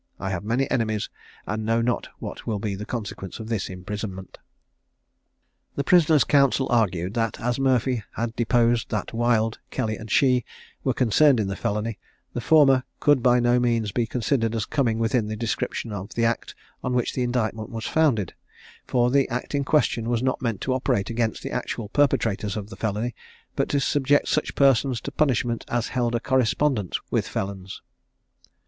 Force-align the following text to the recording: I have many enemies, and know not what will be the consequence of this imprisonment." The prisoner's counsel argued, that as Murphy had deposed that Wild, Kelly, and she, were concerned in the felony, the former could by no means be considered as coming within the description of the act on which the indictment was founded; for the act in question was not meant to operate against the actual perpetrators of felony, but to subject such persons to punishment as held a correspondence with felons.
I 0.19 0.31
have 0.31 0.43
many 0.43 0.67
enemies, 0.71 1.11
and 1.45 1.63
know 1.63 1.79
not 1.79 2.09
what 2.17 2.47
will 2.47 2.57
be 2.57 2.73
the 2.73 2.87
consequence 2.87 3.39
of 3.39 3.49
this 3.49 3.69
imprisonment." 3.69 4.39
The 5.75 5.83
prisoner's 5.83 6.23
counsel 6.23 6.67
argued, 6.71 7.13
that 7.13 7.39
as 7.39 7.59
Murphy 7.59 8.01
had 8.13 8.35
deposed 8.35 8.89
that 8.89 9.13
Wild, 9.13 9.59
Kelly, 9.69 9.97
and 9.97 10.09
she, 10.09 10.43
were 10.83 10.95
concerned 10.95 11.39
in 11.39 11.45
the 11.49 11.55
felony, 11.55 11.99
the 12.33 12.41
former 12.41 12.83
could 12.99 13.21
by 13.21 13.39
no 13.39 13.59
means 13.59 13.91
be 13.91 14.07
considered 14.07 14.55
as 14.55 14.65
coming 14.65 14.97
within 14.97 15.27
the 15.27 15.35
description 15.35 15.91
of 15.93 16.15
the 16.15 16.25
act 16.25 16.55
on 16.83 16.95
which 16.95 17.13
the 17.13 17.21
indictment 17.21 17.69
was 17.69 17.85
founded; 17.85 18.33
for 18.87 19.11
the 19.11 19.29
act 19.29 19.53
in 19.53 19.63
question 19.63 20.09
was 20.09 20.23
not 20.23 20.41
meant 20.41 20.61
to 20.61 20.73
operate 20.73 21.11
against 21.11 21.43
the 21.43 21.51
actual 21.51 21.89
perpetrators 21.89 22.57
of 22.57 22.69
felony, 22.71 23.13
but 23.55 23.69
to 23.69 23.79
subject 23.79 24.27
such 24.27 24.55
persons 24.55 24.99
to 24.99 25.11
punishment 25.11 25.63
as 25.67 25.89
held 25.89 26.15
a 26.15 26.19
correspondence 26.19 26.99
with 27.11 27.27
felons. 27.27 27.83